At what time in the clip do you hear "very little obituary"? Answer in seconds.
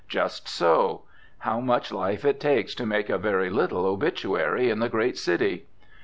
3.19-4.71